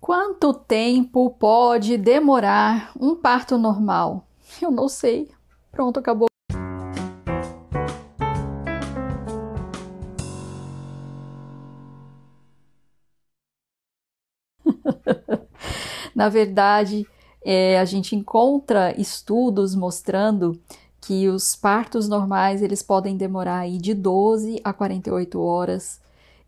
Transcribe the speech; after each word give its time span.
Quanto 0.00 0.54
tempo 0.54 1.28
pode 1.28 1.98
demorar 1.98 2.90
um 2.98 3.14
parto 3.14 3.58
normal? 3.58 4.26
Eu 4.60 4.70
não 4.70 4.88
sei. 4.88 5.30
Pronto, 5.70 6.00
acabou. 6.00 6.26
Na 16.16 16.30
verdade, 16.30 17.06
é, 17.44 17.78
a 17.78 17.84
gente 17.84 18.16
encontra 18.16 18.98
estudos 18.98 19.74
mostrando 19.74 20.58
que 20.98 21.28
os 21.28 21.54
partos 21.54 22.08
normais 22.08 22.62
eles 22.62 22.82
podem 22.82 23.18
demorar 23.18 23.58
aí 23.58 23.76
de 23.76 23.92
12 23.92 24.62
a 24.64 24.72
48 24.72 25.38
horas. 25.38 26.00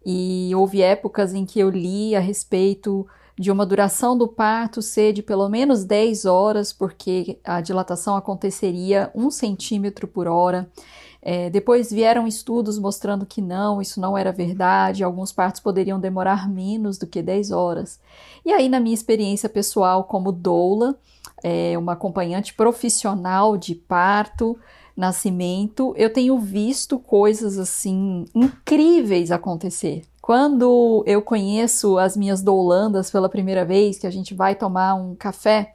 E 0.05 0.50
houve 0.55 0.80
épocas 0.80 1.34
em 1.34 1.45
que 1.45 1.61
eu 1.61 1.69
li 1.69 2.16
a 2.16 2.21
respeito 2.21 3.07
de 3.38 3.50
uma 3.50 3.64
duração 3.64 4.16
do 4.16 4.28
parto 4.28 4.82
ser 4.82 5.12
de 5.12 5.22
pelo 5.22 5.48
menos 5.48 5.84
10 5.84 6.24
horas, 6.24 6.73
porque 6.73 7.38
a 7.45 7.60
dilatação 7.60 8.16
aconteceria 8.16 9.10
um 9.14 9.30
centímetro 9.30 10.06
por 10.06 10.27
hora. 10.27 10.70
É, 11.24 11.48
depois 11.48 11.90
vieram 11.92 12.26
estudos 12.26 12.78
mostrando 12.78 13.24
que 13.24 13.40
não, 13.40 13.80
isso 13.80 14.00
não 14.00 14.18
era 14.18 14.32
verdade, 14.32 15.04
alguns 15.04 15.30
partos 15.30 15.60
poderiam 15.60 16.00
demorar 16.00 16.50
menos 16.50 16.98
do 16.98 17.06
que 17.06 17.23
10 17.23 17.52
horas. 17.52 18.00
E 18.45 18.52
aí, 18.52 18.68
na 18.68 18.80
minha 18.80 18.95
experiência 18.95 19.48
pessoal 19.48 20.04
como 20.04 20.32
doula, 20.32 20.98
é, 21.42 21.78
uma 21.78 21.92
acompanhante 21.92 22.52
profissional 22.54 23.56
de 23.56 23.74
parto, 23.74 24.59
nascimento, 24.96 25.95
eu 25.96 26.12
tenho 26.12 26.38
visto 26.38 26.98
coisas 26.98 27.56
assim 27.59 28.26
incríveis 28.34 29.30
acontecer. 29.30 30.02
Quando 30.22 31.02
eu 31.04 31.20
conheço 31.20 31.98
as 31.98 32.16
minhas 32.16 32.40
doulandas 32.40 33.10
pela 33.10 33.28
primeira 33.28 33.64
vez, 33.64 33.98
que 33.98 34.06
a 34.06 34.10
gente 34.10 34.34
vai 34.34 34.54
tomar 34.54 34.95
um 34.95 35.16
café, 35.16 35.74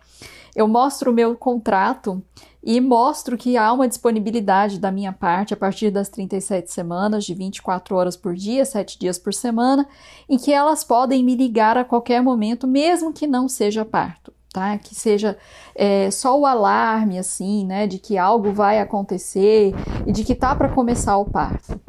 eu 0.55 0.69
mostro 0.69 1.11
o 1.11 1.13
meu 1.13 1.35
contrato 1.35 2.23
e 2.63 2.79
mostro 2.79 3.37
que 3.37 3.57
há 3.57 3.73
uma 3.73 3.89
disponibilidade 3.89 4.79
da 4.79 4.89
minha 4.89 5.11
parte 5.11 5.53
a 5.53 5.57
partir 5.57 5.91
das 5.91 6.07
37 6.07 6.71
semanas, 6.71 7.25
de 7.25 7.33
24 7.33 7.93
horas 7.93 8.15
por 8.15 8.35
dia, 8.35 8.63
7 8.63 8.97
dias 8.97 9.19
por 9.19 9.33
semana, 9.33 9.85
em 10.29 10.37
que 10.37 10.53
elas 10.53 10.81
podem 10.81 11.25
me 11.25 11.35
ligar 11.35 11.77
a 11.77 11.83
qualquer 11.83 12.23
momento, 12.23 12.65
mesmo 12.65 13.11
que 13.11 13.27
não 13.27 13.49
seja 13.49 13.83
parto 13.83 14.36
tá? 14.53 14.77
Que 14.77 14.95
seja 14.95 15.37
é, 15.75 16.09
só 16.11 16.39
o 16.39 16.45
alarme, 16.45 17.17
assim, 17.19 17.65
né, 17.65 17.87
de 17.87 17.99
que 17.99 18.17
algo 18.17 18.51
vai 18.51 18.79
acontecer 18.79 19.73
e 20.05 20.11
de 20.11 20.23
que 20.23 20.35
tá 20.35 20.55
para 20.55 20.69
começar 20.69 21.17
o 21.17 21.25
parto. 21.25 21.79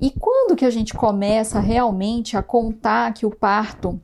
E 0.00 0.10
quando 0.10 0.56
que 0.56 0.64
a 0.64 0.70
gente 0.70 0.94
começa 0.94 1.60
realmente 1.60 2.36
a 2.36 2.42
contar 2.42 3.12
que 3.12 3.26
o 3.26 3.30
parto 3.30 4.00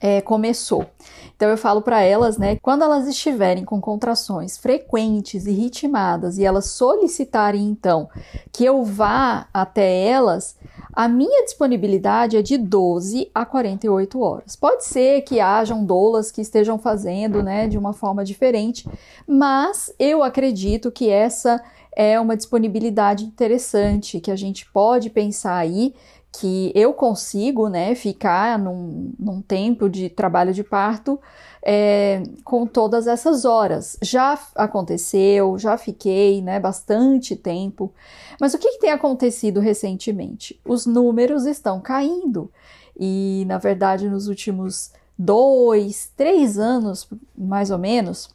é, 0.00 0.20
começou. 0.20 0.86
Então 1.34 1.48
eu 1.48 1.56
falo 1.56 1.80
para 1.80 2.00
elas, 2.02 2.36
né, 2.36 2.56
quando 2.56 2.82
elas 2.82 3.08
estiverem 3.08 3.64
com 3.64 3.80
contrações 3.80 4.58
frequentes 4.58 5.46
e 5.46 5.52
ritmadas 5.52 6.36
e 6.36 6.44
elas 6.44 6.66
solicitarem 6.66 7.64
então 7.64 8.08
que 8.52 8.64
eu 8.64 8.84
vá 8.84 9.48
até 9.52 10.06
elas, 10.06 10.56
a 10.94 11.08
minha 11.08 11.44
disponibilidade 11.44 12.36
é 12.36 12.42
de 12.42 12.56
12 12.56 13.30
a 13.34 13.44
48 13.44 14.20
horas. 14.20 14.54
Pode 14.54 14.84
ser 14.84 15.22
que 15.22 15.40
hajam 15.40 15.84
doulas 15.84 16.30
que 16.30 16.40
estejam 16.40 16.78
fazendo, 16.78 17.42
né, 17.42 17.66
de 17.66 17.76
uma 17.76 17.92
forma 17.92 18.24
diferente, 18.24 18.88
mas 19.26 19.92
eu 19.98 20.22
acredito 20.22 20.92
que 20.92 21.10
essa 21.10 21.62
é 21.96 22.18
uma 22.18 22.36
disponibilidade 22.36 23.24
interessante 23.24 24.20
que 24.20 24.30
a 24.30 24.36
gente 24.36 24.70
pode 24.70 25.10
pensar 25.10 25.56
aí 25.56 25.94
que 26.38 26.72
eu 26.74 26.92
consigo, 26.92 27.68
né, 27.68 27.94
ficar 27.94 28.58
num, 28.58 29.12
num 29.18 29.40
tempo 29.40 29.88
de 29.88 30.08
trabalho 30.08 30.52
de 30.52 30.64
parto 30.64 31.20
é, 31.62 32.22
com 32.42 32.66
todas 32.66 33.06
essas 33.06 33.44
horas. 33.44 33.96
Já 34.02 34.38
aconteceu, 34.54 35.58
já 35.58 35.78
fiquei, 35.78 36.42
né, 36.42 36.58
bastante 36.58 37.36
tempo. 37.36 37.92
Mas 38.40 38.52
o 38.52 38.58
que, 38.58 38.72
que 38.72 38.80
tem 38.80 38.90
acontecido 38.90 39.60
recentemente? 39.60 40.60
Os 40.64 40.86
números 40.86 41.46
estão 41.46 41.80
caindo 41.80 42.50
e, 42.98 43.44
na 43.46 43.58
verdade, 43.58 44.08
nos 44.08 44.26
últimos 44.26 44.92
dois, 45.16 46.10
três 46.16 46.58
anos, 46.58 47.08
mais 47.36 47.70
ou 47.70 47.78
menos, 47.78 48.28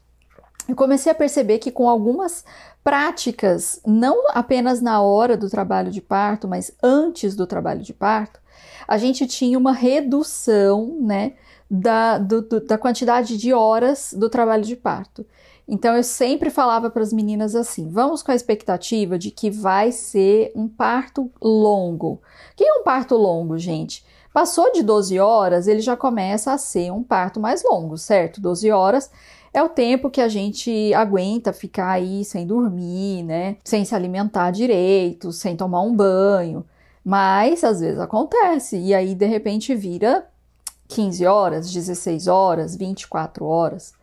eu 0.69 0.75
comecei 0.75 1.12
a 1.12 1.16
perceber 1.16 1.57
que 1.57 1.72
com 1.72 1.90
algumas 1.90 2.46
práticas, 2.84 3.81
não 3.85 4.24
apenas 4.30 4.81
na 4.81 5.02
hora 5.02 5.35
do 5.35 5.50
trabalho 5.50 5.90
de 5.91 6.00
parto, 6.00 6.47
mas 6.47 6.72
antes 6.81 7.35
do 7.35 7.47
trabalho 7.47 7.81
de 7.81 7.91
parto, 7.91 8.40
a 8.88 8.96
gente 8.97 9.25
tinha 9.25 9.58
uma 9.58 9.74
redução, 9.74 10.96
né, 11.02 11.34
da, 11.69 12.19
do, 12.19 12.41
do, 12.44 12.59
da 12.62 12.78
quantidade 12.78 13.35
de 13.35 13.52
horas 13.52 14.13
do 14.16 14.29
trabalho 14.29 14.63
de 14.63 14.75
parto. 14.75 15.25
Então 15.68 15.96
eu 15.96 16.03
sempre 16.03 16.52
falava 16.52 16.90
para 16.90 17.02
as 17.02 17.13
meninas 17.13 17.56
assim: 17.56 17.90
vamos 17.90 18.22
com 18.22 18.31
a 18.31 18.35
expectativa 18.35 19.18
de 19.18 19.31
que 19.31 19.50
vai 19.50 19.91
ser 19.91 20.52
um 20.56 20.68
parto 20.68 21.31
longo. 21.41 22.13
O 22.13 22.56
que 22.56 22.63
é 22.63 22.74
um 22.74 22.84
parto 22.84 23.16
longo, 23.16 23.58
gente? 23.58 24.03
Passou 24.31 24.72
de 24.72 24.84
12 24.84 25.19
horas, 25.19 25.68
ele 25.68 25.81
já 25.81 25.97
começa 25.97 26.53
a 26.53 26.58
ser 26.58 26.91
um 26.91 27.03
parto 27.03 27.40
mais 27.40 27.63
longo, 27.63 27.97
certo? 27.97 28.40
12 28.40 28.69
horas 28.72 29.12
é 29.54 29.64
o 29.64 29.70
tempo 29.70 30.10
que 30.10 30.22
a 30.22 30.28
gente 30.28 30.94
aguenta 30.94 31.52
ficar 31.52 31.92
aí 31.92 32.24
sem 32.24 32.46
dormir, 32.46 33.24
né? 33.24 33.58
Sem 33.64 33.84
se 33.84 33.96
alimentar 33.96 34.52
direito, 34.52 35.32
sem 35.32 35.56
tomar 35.56 35.82
um 35.82 35.96
banho. 35.96 36.66
Mas 37.04 37.64
às 37.64 37.80
vezes 37.80 38.00
acontece 38.00 38.78
e 38.78 38.94
aí 38.94 39.16
de 39.16 39.26
repente 39.26 39.74
vira 39.74 40.28
15 40.88 41.26
horas, 41.26 41.72
16 41.72 42.28
horas, 42.28 42.76
24 42.76 43.46
horas. 43.46 43.94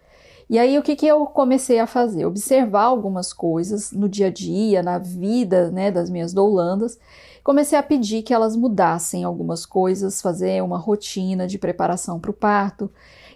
E 0.48 0.58
aí 0.58 0.78
o 0.78 0.82
que, 0.82 0.94
que 0.94 1.06
eu 1.06 1.26
comecei 1.26 1.80
a 1.80 1.86
fazer? 1.86 2.24
Observar 2.24 2.84
algumas 2.84 3.32
coisas 3.32 3.90
no 3.90 4.08
dia 4.08 4.28
a 4.28 4.30
dia, 4.30 4.82
na 4.82 4.98
vida 4.98 5.70
né, 5.72 5.90
das 5.90 6.08
minhas 6.08 6.32
doulandas. 6.32 6.98
Comecei 7.42 7.76
a 7.76 7.82
pedir 7.82 8.22
que 8.22 8.32
elas 8.32 8.56
mudassem 8.56 9.24
algumas 9.24 9.66
coisas, 9.66 10.22
fazer 10.22 10.62
uma 10.62 10.78
rotina 10.78 11.46
de 11.46 11.58
preparação 11.58 12.20
para 12.20 12.30
o 12.30 12.34
parto. 12.34 12.90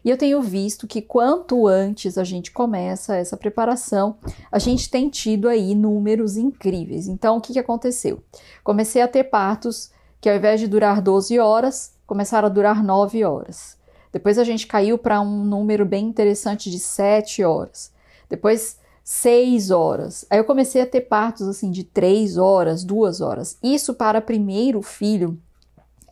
E 0.05 0.11
eu 0.11 0.17
tenho 0.17 0.41
visto 0.41 0.87
que 0.87 1.03
quanto 1.03 1.67
antes 1.67 2.17
a 2.17 2.25
gente 2.25 2.51
começa 2.51 3.17
essa 3.17 3.37
preparação, 3.37 4.17
a 4.51 4.59
gente 4.59 4.91
tem 4.91 5.09
tido 5.09 5.49
aí 5.49 5.75
números 5.75 6.37
incríveis. 6.37 7.07
Então, 7.07 7.37
o 7.37 7.41
que, 7.41 7.53
que 7.53 7.59
aconteceu? 7.59 8.23
Comecei 8.65 9.03
a 9.03 9.09
ter 9.09 9.25
partos 9.25 9.91
que 10.21 10.29
ao 10.29 10.37
invés 10.37 10.61
de 10.61 10.69
durar 10.69 11.01
12 11.01 11.39
horas, 11.39 11.95
começaram 12.07 12.47
a 12.47 12.51
durar 12.51 12.85
9 12.85 13.25
horas. 13.25 13.79
Depois 14.13 14.39
a 14.39 14.45
gente 14.45 14.67
caiu 14.67 14.99
para 14.99 15.21
um 15.21 15.45
número 15.45 15.87
bem 15.87 16.07
interessante 16.07 16.71
de 16.71 16.79
7 16.79 17.45
horas. 17.45 17.93
Depois 18.29 18.79
6 19.05 19.71
horas. 19.71 20.27
Aí 20.29 20.39
eu 20.39 20.45
comecei 20.45 20.83
a 20.83 20.87
ter 20.87 21.03
partos 21.03 21.49
assim 21.49 21.71
de 21.71 21.85
3 21.85 22.37
horas, 22.37 22.85
2 22.85 23.21
horas. 23.21 23.59
Isso 23.63 23.95
para 23.95 24.21
primeiro 24.21 24.83
filho 24.83 25.39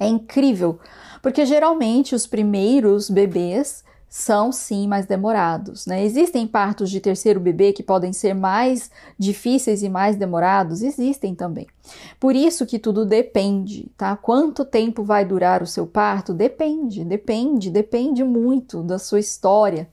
é 0.01 0.07
incrível, 0.07 0.79
porque 1.23 1.45
geralmente 1.45 2.15
os 2.15 2.27
primeiros 2.27 3.11
bebês 3.11 3.85
são 4.09 4.51
sim 4.51 4.89
mais 4.89 5.07
demorados. 5.07 5.87
Né? 5.87 6.05
Existem 6.05 6.47
partos 6.47 6.91
de 6.91 7.01
terceiro 7.01 7.39
bebê 7.39 7.73
que 7.73 7.83
podem 7.83 8.13
ser 8.13 8.35
mais 8.35 8.91
difíceis 9.19 9.83
e 9.83 9.89
mais 9.89 10.17
demorados? 10.17 10.83
Existem 10.83 11.35
também. 11.35 11.67
Por 12.19 12.35
isso 12.35 12.65
que 12.65 12.79
tudo 12.79 13.05
depende, 13.05 13.91
tá? 13.97 14.17
Quanto 14.17 14.65
tempo 14.65 15.03
vai 15.03 15.25
durar 15.25 15.63
o 15.63 15.67
seu 15.67 15.87
parto? 15.87 16.33
Depende, 16.33 17.05
depende, 17.05 17.71
depende 17.71 18.25
muito 18.25 18.83
da 18.83 18.99
sua 18.99 19.21
história, 19.21 19.89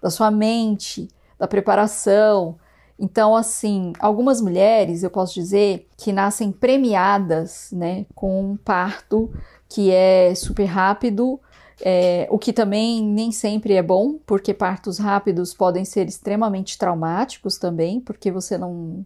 da 0.00 0.10
sua 0.10 0.30
mente, 0.30 1.08
da 1.38 1.46
preparação. 1.46 2.56
Então, 2.98 3.34
assim, 3.34 3.92
algumas 3.98 4.40
mulheres, 4.40 5.02
eu 5.02 5.10
posso 5.10 5.34
dizer, 5.34 5.88
que 5.96 6.12
nascem 6.12 6.52
premiadas, 6.52 7.70
né, 7.72 8.06
com 8.14 8.52
um 8.52 8.56
parto 8.56 9.30
que 9.68 9.90
é 9.90 10.34
super 10.34 10.66
rápido, 10.66 11.40
é, 11.84 12.28
o 12.30 12.38
que 12.38 12.52
também 12.52 13.02
nem 13.02 13.32
sempre 13.32 13.74
é 13.74 13.82
bom, 13.82 14.18
porque 14.24 14.54
partos 14.54 14.98
rápidos 14.98 15.52
podem 15.52 15.84
ser 15.84 16.06
extremamente 16.06 16.78
traumáticos 16.78 17.58
também, 17.58 18.00
porque 18.00 18.30
você 18.30 18.56
não, 18.56 19.04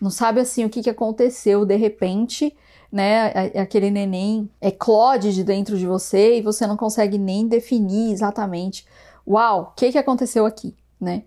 não 0.00 0.10
sabe 0.10 0.40
assim 0.40 0.64
o 0.64 0.70
que, 0.70 0.82
que 0.82 0.90
aconteceu 0.90 1.64
de 1.64 1.76
repente, 1.76 2.56
né? 2.90 3.50
Aquele 3.56 3.90
neném 3.90 4.50
eclode 4.60 5.32
de 5.32 5.44
dentro 5.44 5.78
de 5.78 5.86
você 5.86 6.38
e 6.38 6.42
você 6.42 6.66
não 6.66 6.76
consegue 6.76 7.16
nem 7.18 7.46
definir 7.46 8.12
exatamente, 8.12 8.84
uau, 9.26 9.62
o 9.62 9.74
que, 9.76 9.92
que 9.92 9.98
aconteceu 9.98 10.46
aqui, 10.46 10.74
né? 11.00 11.22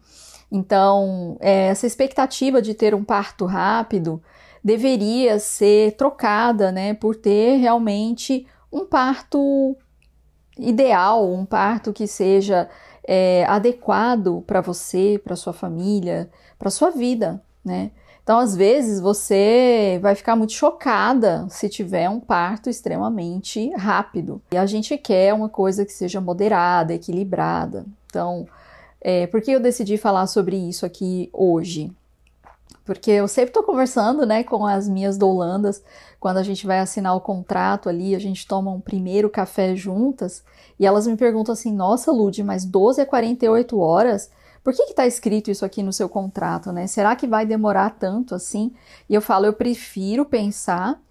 Então, 0.51 1.37
é, 1.39 1.67
essa 1.67 1.85
expectativa 1.85 2.61
de 2.61 2.73
ter 2.73 2.95
um 2.95 3.03
parto 3.03 3.45
rápido 3.45 4.21
deveria 4.63 5.39
ser 5.39 5.93
trocada, 5.93 6.71
né, 6.71 6.93
por 6.93 7.15
ter 7.15 7.57
realmente 7.57 8.45
um 8.71 8.85
parto 8.85 9.75
ideal, 10.57 11.31
um 11.31 11.45
parto 11.45 11.93
que 11.93 12.07
seja 12.07 12.69
é, 13.07 13.45
adequado 13.45 14.43
para 14.45 14.61
você, 14.61 15.19
para 15.23 15.35
sua 15.35 15.53
família, 15.53 16.29
para 16.57 16.69
sua 16.69 16.89
vida, 16.89 17.41
né? 17.63 17.91
Então, 18.21 18.37
às 18.37 18.55
vezes, 18.55 18.99
você 18.99 19.97
vai 20.03 20.13
ficar 20.13 20.35
muito 20.35 20.53
chocada 20.53 21.47
se 21.49 21.67
tiver 21.67 22.07
um 22.07 22.19
parto 22.19 22.69
extremamente 22.69 23.71
rápido. 23.71 24.39
E 24.51 24.57
a 24.57 24.67
gente 24.67 24.95
quer 24.99 25.33
uma 25.33 25.49
coisa 25.49 25.83
que 25.83 25.91
seja 25.91 26.21
moderada, 26.21 26.93
equilibrada. 26.93 27.87
Então, 28.05 28.45
é, 29.01 29.27
por 29.27 29.41
que 29.41 29.51
eu 29.51 29.59
decidi 29.59 29.97
falar 29.97 30.27
sobre 30.27 30.55
isso 30.55 30.85
aqui 30.85 31.29
hoje? 31.31 31.91
Porque 32.85 33.11
eu 33.11 33.27
sempre 33.27 33.49
estou 33.49 33.63
conversando 33.63 34.25
né, 34.25 34.43
com 34.43 34.65
as 34.65 34.89
minhas 34.89 35.17
doulandas, 35.17 35.83
quando 36.19 36.37
a 36.37 36.43
gente 36.43 36.65
vai 36.65 36.79
assinar 36.79 37.15
o 37.15 37.21
contrato 37.21 37.87
ali, 37.87 38.15
a 38.15 38.19
gente 38.19 38.47
toma 38.47 38.71
um 38.71 38.81
primeiro 38.81 39.29
café 39.29 39.75
juntas, 39.75 40.43
e 40.79 40.85
elas 40.85 41.05
me 41.05 41.15
perguntam 41.15 41.53
assim: 41.53 41.71
nossa, 41.73 42.11
Lud, 42.11 42.43
mas 42.43 42.65
12 42.65 43.01
a 43.01 43.05
48 43.05 43.79
horas? 43.79 44.29
por 44.63 44.73
que 44.73 44.83
está 44.83 45.07
escrito 45.07 45.49
isso 45.49 45.65
aqui 45.65 45.81
no 45.81 45.93
seu 45.93 46.09
contrato, 46.09 46.71
né? 46.71 46.85
Será 46.87 47.15
que 47.15 47.27
vai 47.27 47.45
demorar 47.45 47.91
tanto 47.91 48.35
assim? 48.35 48.71
E 49.09 49.15
eu 49.15 49.21
falo, 49.21 49.45
eu 49.45 49.53
prefiro 49.53 50.25
pensar 50.25 51.01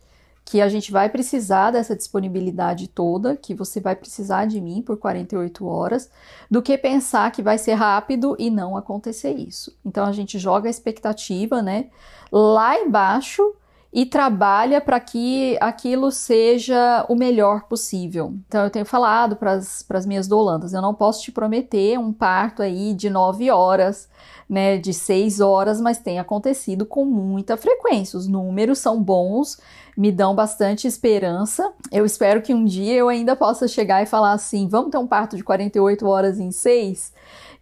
que 0.48 0.62
a 0.62 0.68
gente 0.68 0.90
vai 0.90 1.10
precisar 1.10 1.72
dessa 1.72 1.94
disponibilidade 1.94 2.88
toda, 2.88 3.36
que 3.36 3.54
você 3.54 3.80
vai 3.80 3.94
precisar 3.94 4.46
de 4.46 4.62
mim 4.62 4.80
por 4.80 4.96
48 4.96 5.66
horas, 5.66 6.10
do 6.50 6.62
que 6.62 6.78
pensar 6.78 7.30
que 7.30 7.42
vai 7.42 7.58
ser 7.58 7.74
rápido 7.74 8.34
e 8.38 8.48
não 8.48 8.74
acontecer 8.74 9.32
isso. 9.32 9.76
Então 9.84 10.06
a 10.06 10.12
gente 10.12 10.38
joga 10.38 10.66
a 10.66 10.70
expectativa, 10.70 11.60
né, 11.60 11.90
lá 12.32 12.80
embaixo 12.80 13.42
e 13.92 14.04
trabalha 14.04 14.80
para 14.80 15.00
que 15.00 15.56
aquilo 15.60 16.10
seja 16.10 17.04
o 17.08 17.14
melhor 17.14 17.64
possível. 17.64 18.34
Então 18.46 18.64
eu 18.64 18.70
tenho 18.70 18.84
falado 18.84 19.36
para 19.36 19.52
as 19.52 20.06
minhas 20.06 20.28
dolandas, 20.28 20.72
eu 20.72 20.82
não 20.82 20.94
posso 20.94 21.22
te 21.22 21.32
prometer 21.32 21.98
um 21.98 22.12
parto 22.12 22.62
aí 22.62 22.92
de 22.92 23.08
nove 23.08 23.50
horas, 23.50 24.08
né, 24.48 24.76
de 24.76 24.92
seis 24.92 25.40
horas, 25.40 25.80
mas 25.80 25.98
tem 25.98 26.18
acontecido 26.18 26.84
com 26.84 27.04
muita 27.04 27.56
frequência. 27.56 28.18
Os 28.18 28.26
números 28.26 28.78
são 28.78 29.02
bons, 29.02 29.58
me 29.96 30.12
dão 30.12 30.34
bastante 30.34 30.86
esperança. 30.86 31.72
Eu 31.90 32.04
espero 32.06 32.42
que 32.42 32.54
um 32.54 32.64
dia 32.64 32.94
eu 32.94 33.08
ainda 33.08 33.34
possa 33.34 33.66
chegar 33.66 34.02
e 34.02 34.06
falar 34.06 34.32
assim, 34.32 34.68
vamos 34.68 34.90
ter 34.90 34.98
um 34.98 35.06
parto 35.06 35.36
de 35.36 35.44
48 35.44 36.06
horas 36.06 36.38
em 36.38 36.50
seis 36.50 37.12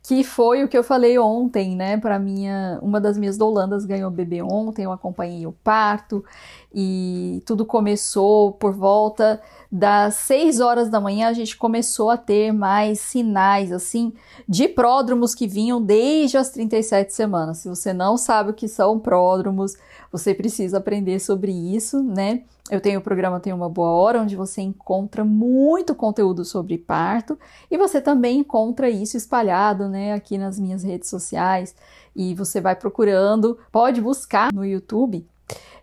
que 0.07 0.23
foi 0.23 0.63
o 0.63 0.69
que 0.69 0.79
eu 0.79 0.85
falei 0.85 1.19
ontem, 1.19 1.75
né? 1.75 1.97
Para 1.97 2.17
minha, 2.17 2.79
uma 2.81 3.01
das 3.01 3.19
minhas 3.19 3.37
dolandas 3.37 3.85
ganhou 3.85 4.09
bebê 4.09 4.41
ontem, 4.41 4.85
eu 4.85 4.93
acompanhei 4.93 5.49
o 5.49 5.53
parto 5.65 6.25
e 6.73 7.43
tudo 7.45 7.67
começou 7.67 8.53
por 8.53 8.73
volta 8.73 9.41
das 9.71 10.15
6 10.15 10.61
horas 10.61 10.89
da 10.89 11.01
manhã. 11.01 11.27
A 11.27 11.33
gente 11.33 11.57
começou 11.57 12.09
a 12.09 12.17
ter 12.17 12.53
mais 12.53 13.01
sinais 13.01 13.73
assim 13.73 14.13
de 14.49 14.69
pródromos 14.69 15.35
que 15.35 15.49
vinham 15.49 15.83
desde 15.83 16.39
as 16.39 16.51
37 16.51 17.13
semanas. 17.13 17.59
Se 17.59 17.69
você 17.69 17.93
não 17.93 18.17
sabe 18.17 18.51
o 18.51 18.55
que 18.55 18.69
são 18.69 19.01
pródromos, 19.01 19.75
você 20.13 20.33
precisa 20.33 20.79
aprender 20.79 21.19
sobre 21.19 21.51
isso, 21.51 22.01
né? 22.01 22.45
Eu 22.71 22.81
tenho 22.81 22.99
o 22.99 23.03
programa 23.03 23.39
Tem 23.39 23.53
Uma 23.53 23.69
Boa 23.69 23.91
Hora, 23.91 24.21
onde 24.21 24.35
você 24.35 24.61
encontra 24.61 25.25
muito 25.25 25.95
conteúdo 25.95 26.45
sobre 26.45 26.77
parto 26.77 27.39
e 27.71 27.79
você 27.79 28.01
também 28.01 28.41
encontra 28.41 28.91
isso 28.91 29.17
espalhado, 29.17 29.89
né, 29.89 30.13
aqui 30.13 30.37
nas 30.37 30.59
minhas 30.59 30.83
redes 30.83 31.09
sociais. 31.09 31.77
E 32.15 32.35
você 32.35 32.61
vai 32.61 32.75
procurando, 32.75 33.59
pode 33.71 34.01
buscar 34.01 34.53
no 34.53 34.65
YouTube 34.65 35.25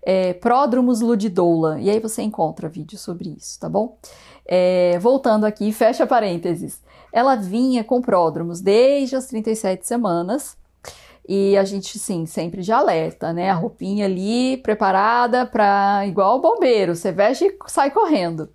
é, 0.02 0.34
Pródromos 0.34 1.00
Ludidoula, 1.02 1.80
e 1.80 1.90
aí 1.90 2.00
você 2.00 2.22
encontra 2.22 2.68
vídeo 2.68 2.98
sobre 2.98 3.30
isso, 3.38 3.60
tá 3.60 3.70
bom? 3.70 3.98
É, 4.46 5.00
voltando 5.00 5.46
aqui, 5.46 5.72
fecha 5.72 6.06
parênteses. 6.06 6.82
Ela 7.12 7.36
vinha 7.36 7.84
com 7.84 8.02
pródromos 8.02 8.60
desde 8.60 9.16
as 9.16 9.28
37 9.28 9.88
semanas, 9.88 10.58
e 11.28 11.58
a 11.58 11.64
gente, 11.64 11.98
sim, 11.98 12.26
sempre 12.26 12.62
de 12.62 12.72
alerta, 12.72 13.32
né? 13.32 13.50
A 13.50 13.54
roupinha 13.54 14.06
ali 14.06 14.58
preparada 14.58 15.46
para 15.46 16.06
igual 16.06 16.38
o 16.38 16.42
bombeiro, 16.42 16.96
você 16.96 17.12
veste 17.12 17.46
e 17.46 17.58
sai 17.68 17.92
correndo. 17.92 18.50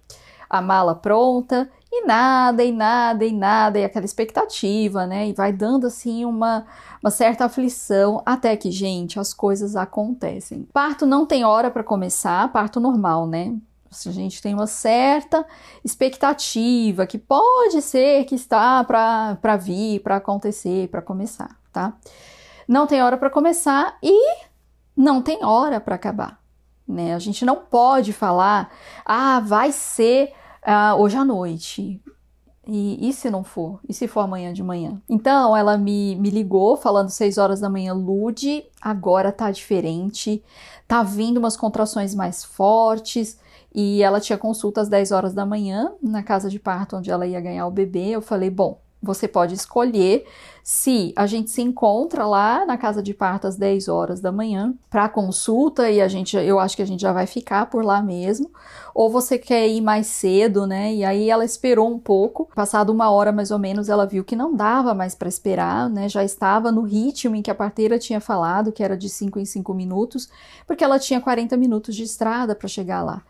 A 0.48 0.60
mala 0.60 0.94
pronta 0.94 1.68
e 1.90 2.04
nada, 2.04 2.62
e 2.62 2.70
nada, 2.70 3.24
e 3.24 3.32
nada, 3.32 3.78
e 3.78 3.84
aquela 3.84 4.04
expectativa, 4.04 5.06
né? 5.06 5.28
E 5.28 5.32
vai 5.32 5.52
dando 5.52 5.86
assim 5.86 6.24
uma, 6.24 6.66
uma 7.02 7.10
certa 7.10 7.46
aflição 7.46 8.22
até 8.26 8.54
que, 8.56 8.70
gente, 8.70 9.18
as 9.18 9.32
coisas 9.32 9.74
acontecem. 9.74 10.68
Parto 10.72 11.06
não 11.06 11.24
tem 11.24 11.44
hora 11.44 11.70
para 11.70 11.82
começar, 11.82 12.52
parto 12.52 12.78
normal, 12.78 13.26
né? 13.26 13.56
A 13.90 14.10
gente 14.10 14.42
tem 14.42 14.52
uma 14.52 14.66
certa 14.66 15.46
expectativa 15.82 17.06
que 17.06 17.16
pode 17.16 17.80
ser 17.80 18.24
que 18.24 18.34
está 18.34 18.84
para 18.84 19.56
vir, 19.56 20.00
para 20.00 20.16
acontecer, 20.16 20.88
para 20.88 21.00
começar, 21.00 21.56
tá? 21.72 21.94
Não 22.68 22.86
tem 22.86 23.02
hora 23.02 23.16
para 23.16 23.30
começar 23.30 23.96
e 24.02 24.36
não 24.94 25.22
tem 25.22 25.42
hora 25.42 25.80
para 25.80 25.94
acabar. 25.94 26.38
Né? 26.86 27.14
A 27.14 27.18
gente 27.18 27.44
não 27.44 27.56
pode 27.56 28.12
falar, 28.12 28.70
ah, 29.04 29.40
vai 29.40 29.72
ser 29.72 30.32
uh, 30.62 31.00
hoje 31.00 31.16
à 31.16 31.24
noite. 31.24 32.00
E, 32.66 33.08
e 33.08 33.12
se 33.14 33.30
não 33.30 33.42
for? 33.42 33.80
E 33.88 33.94
se 33.94 34.06
for 34.06 34.20
amanhã 34.20 34.52
de 34.52 34.62
manhã? 34.62 35.00
Então 35.08 35.56
ela 35.56 35.78
me, 35.78 36.14
me 36.16 36.28
ligou 36.28 36.76
falando 36.76 37.08
6 37.08 37.38
horas 37.38 37.60
da 37.60 37.70
manhã, 37.70 37.94
Lude, 37.94 38.62
agora 38.78 39.32
tá 39.32 39.50
diferente, 39.50 40.44
tá 40.86 41.02
vindo 41.02 41.38
umas 41.38 41.56
contrações 41.56 42.14
mais 42.14 42.44
fortes. 42.44 43.38
E 43.74 44.02
ela 44.02 44.20
tinha 44.20 44.36
consulta 44.36 44.82
às 44.82 44.88
10 44.88 45.12
horas 45.12 45.32
da 45.32 45.46
manhã 45.46 45.92
na 46.02 46.22
casa 46.22 46.50
de 46.50 46.58
parto 46.58 46.96
onde 46.96 47.10
ela 47.10 47.26
ia 47.26 47.40
ganhar 47.40 47.66
o 47.66 47.70
bebê. 47.70 48.08
Eu 48.08 48.20
falei, 48.20 48.50
bom, 48.50 48.78
você 49.02 49.28
pode 49.28 49.54
escolher 49.54 50.26
se 50.70 51.14
a 51.16 51.26
gente 51.26 51.50
se 51.50 51.62
encontra 51.62 52.26
lá 52.26 52.66
na 52.66 52.76
casa 52.76 53.02
de 53.02 53.14
parto 53.14 53.46
às 53.46 53.56
10 53.56 53.88
horas 53.88 54.20
da 54.20 54.30
manhã 54.30 54.74
para 54.90 55.08
consulta 55.08 55.90
e 55.90 55.98
a 55.98 56.08
gente, 56.08 56.36
eu 56.36 56.58
acho 56.58 56.76
que 56.76 56.82
a 56.82 56.86
gente 56.86 57.00
já 57.00 57.10
vai 57.10 57.26
ficar 57.26 57.70
por 57.70 57.82
lá 57.82 58.02
mesmo, 58.02 58.50
ou 58.94 59.08
você 59.08 59.38
quer 59.38 59.66
ir 59.66 59.80
mais 59.80 60.08
cedo, 60.08 60.66
né? 60.66 60.92
E 60.92 61.04
aí 61.04 61.30
ela 61.30 61.44
esperou 61.44 61.88
um 61.88 61.98
pouco, 61.98 62.50
passado 62.54 62.90
uma 62.90 63.08
hora 63.10 63.32
mais 63.32 63.50
ou 63.50 63.58
menos, 63.58 63.88
ela 63.88 64.04
viu 64.04 64.22
que 64.22 64.36
não 64.36 64.54
dava 64.54 64.92
mais 64.92 65.14
para 65.14 65.28
esperar, 65.28 65.88
né? 65.88 66.06
Já 66.06 66.22
estava 66.22 66.70
no 66.70 66.82
ritmo 66.82 67.34
em 67.34 67.40
que 67.40 67.50
a 67.50 67.54
parteira 67.54 67.98
tinha 67.98 68.20
falado, 68.20 68.70
que 68.70 68.82
era 68.82 68.96
de 68.96 69.08
5 69.08 69.38
em 69.38 69.46
5 69.46 69.72
minutos, 69.72 70.28
porque 70.66 70.84
ela 70.84 70.98
tinha 70.98 71.20
40 71.20 71.56
minutos 71.56 71.96
de 71.96 72.02
estrada 72.02 72.54
para 72.54 72.68
chegar 72.68 73.02
lá. 73.02 73.22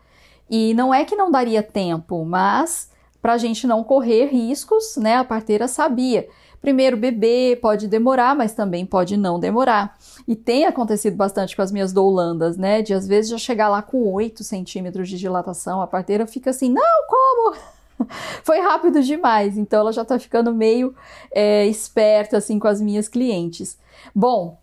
E 0.49 0.73
não 0.73 0.93
é 0.93 1.05
que 1.05 1.15
não 1.15 1.31
daria 1.31 1.63
tempo, 1.63 2.25
mas 2.25 2.89
para 3.21 3.33
a 3.33 3.37
gente 3.37 3.67
não 3.67 3.83
correr 3.83 4.27
riscos, 4.27 4.95
né? 4.97 5.15
A 5.15 5.23
parteira 5.23 5.67
sabia. 5.67 6.27
Primeiro 6.61 6.97
bebê 6.97 7.57
pode 7.61 7.87
demorar, 7.87 8.35
mas 8.35 8.53
também 8.53 8.85
pode 8.85 9.15
não 9.15 9.39
demorar. 9.39 9.97
E 10.27 10.35
tem 10.35 10.65
acontecido 10.65 11.15
bastante 11.15 11.55
com 11.55 11.61
as 11.61 11.71
minhas 11.71 11.93
doulandas, 11.93 12.57
né? 12.57 12.81
De 12.81 12.93
às 12.93 13.07
vezes 13.07 13.31
já 13.31 13.37
chegar 13.37 13.69
lá 13.69 13.81
com 13.81 14.11
8 14.11 14.43
centímetros 14.43 15.07
de 15.07 15.17
dilatação, 15.17 15.81
a 15.81 15.87
parteira 15.87 16.27
fica 16.27 16.49
assim, 16.49 16.69
não, 16.69 17.07
como? 17.07 17.55
Foi 18.43 18.59
rápido 18.59 19.01
demais, 19.01 19.57
então 19.57 19.79
ela 19.79 19.93
já 19.93 20.03
tá 20.03 20.19
ficando 20.19 20.53
meio 20.53 20.93
é, 21.31 21.65
esperta 21.67 22.37
assim 22.37 22.59
com 22.59 22.67
as 22.67 22.81
minhas 22.81 23.07
clientes. 23.07 23.77
Bom, 24.13 24.57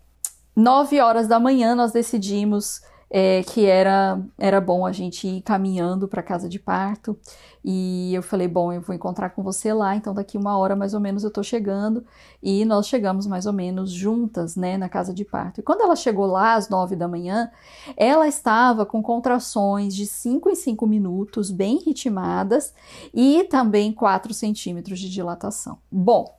9 0.55 0.99
horas 0.99 1.27
da 1.27 1.39
manhã 1.39 1.75
nós 1.75 1.91
decidimos 1.91 2.81
é, 3.09 3.41
que 3.43 3.65
era, 3.65 4.21
era 4.37 4.59
bom 4.59 4.85
a 4.85 4.91
gente 4.91 5.27
ir 5.27 5.41
caminhando 5.41 6.07
para 6.07 6.21
casa 6.21 6.49
de 6.49 6.59
parto. 6.59 7.17
E 7.63 8.13
eu 8.13 8.23
falei, 8.23 8.47
bom, 8.47 8.71
eu 8.71 8.79
vou 8.79 8.95
encontrar 8.95 9.31
com 9.31 9.43
você 9.43 9.73
lá, 9.73 9.93
então 9.95 10.13
daqui 10.13 10.37
uma 10.37 10.57
hora 10.57 10.73
mais 10.73 10.93
ou 10.93 11.01
menos 11.01 11.23
eu 11.23 11.31
tô 11.31 11.43
chegando. 11.43 12.05
E 12.41 12.63
nós 12.63 12.87
chegamos 12.87 13.27
mais 13.27 13.45
ou 13.45 13.51
menos 13.51 13.91
juntas, 13.91 14.55
né, 14.55 14.77
na 14.77 14.87
casa 14.87 15.13
de 15.13 15.25
parto. 15.25 15.59
E 15.59 15.63
quando 15.63 15.81
ela 15.81 15.95
chegou 15.95 16.25
lá 16.25 16.53
às 16.53 16.69
nove 16.69 16.95
da 16.95 17.07
manhã, 17.07 17.49
ela 17.97 18.27
estava 18.27 18.85
com 18.85 19.01
contrações 19.01 19.93
de 19.93 20.05
cinco 20.05 20.49
em 20.49 20.55
cinco 20.55 20.87
minutos, 20.87 21.51
bem 21.51 21.79
ritmadas, 21.79 22.73
e 23.13 23.43
também 23.49 23.91
quatro 23.91 24.33
centímetros 24.33 24.99
de 24.99 25.09
dilatação. 25.09 25.77
Bom, 25.91 26.36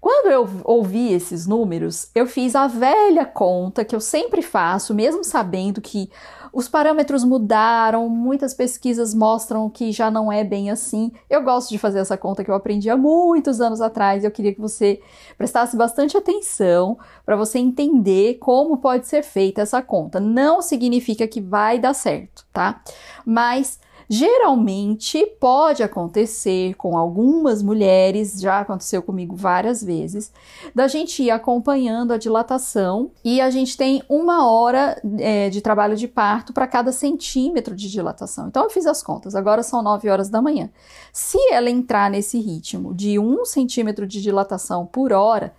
quando 0.00 0.30
eu 0.30 0.48
ouvi 0.64 1.12
esses 1.12 1.46
números, 1.46 2.10
eu 2.14 2.26
fiz 2.26 2.54
a 2.54 2.66
velha 2.66 3.24
conta 3.24 3.84
que 3.84 3.96
eu 3.96 4.00
sempre 4.00 4.42
faço, 4.42 4.94
mesmo 4.94 5.24
sabendo 5.24 5.80
que 5.80 6.10
os 6.54 6.68
parâmetros 6.68 7.24
mudaram, 7.24 8.08
muitas 8.08 8.54
pesquisas 8.54 9.12
mostram 9.12 9.68
que 9.68 9.90
já 9.90 10.08
não 10.08 10.30
é 10.30 10.44
bem 10.44 10.70
assim. 10.70 11.10
Eu 11.28 11.42
gosto 11.42 11.70
de 11.70 11.78
fazer 11.78 11.98
essa 11.98 12.16
conta 12.16 12.44
que 12.44 12.50
eu 12.50 12.54
aprendi 12.54 12.88
há 12.88 12.96
muitos 12.96 13.60
anos 13.60 13.80
atrás. 13.80 14.22
Eu 14.22 14.30
queria 14.30 14.54
que 14.54 14.60
você 14.60 15.00
prestasse 15.36 15.76
bastante 15.76 16.16
atenção 16.16 16.96
para 17.26 17.34
você 17.34 17.58
entender 17.58 18.34
como 18.34 18.76
pode 18.76 19.08
ser 19.08 19.24
feita 19.24 19.62
essa 19.62 19.82
conta. 19.82 20.20
Não 20.20 20.62
significa 20.62 21.26
que 21.26 21.40
vai 21.40 21.76
dar 21.80 21.92
certo, 21.92 22.46
tá? 22.52 22.82
Mas 23.26 23.80
Geralmente 24.08 25.24
pode 25.40 25.82
acontecer 25.82 26.74
com 26.74 26.96
algumas 26.96 27.62
mulheres, 27.62 28.40
já 28.40 28.60
aconteceu 28.60 29.02
comigo 29.02 29.34
várias 29.34 29.82
vezes, 29.82 30.32
da 30.74 30.86
gente 30.86 31.22
ir 31.22 31.30
acompanhando 31.30 32.12
a 32.12 32.18
dilatação 32.18 33.10
e 33.24 33.40
a 33.40 33.50
gente 33.50 33.76
tem 33.76 34.02
uma 34.08 34.48
hora 34.50 35.00
é, 35.18 35.48
de 35.48 35.60
trabalho 35.60 35.96
de 35.96 36.06
parto 36.06 36.52
para 36.52 36.66
cada 36.66 36.92
centímetro 36.92 37.74
de 37.74 37.90
dilatação. 37.90 38.48
Então 38.48 38.64
eu 38.64 38.70
fiz 38.70 38.86
as 38.86 39.02
contas, 39.02 39.34
agora 39.34 39.62
são 39.62 39.82
9 39.82 40.08
horas 40.08 40.28
da 40.28 40.42
manhã. 40.42 40.70
Se 41.12 41.38
ela 41.50 41.70
entrar 41.70 42.10
nesse 42.10 42.38
ritmo 42.38 42.94
de 42.94 43.18
um 43.18 43.44
centímetro 43.44 44.06
de 44.06 44.20
dilatação 44.20 44.86
por 44.86 45.12
hora, 45.12 45.54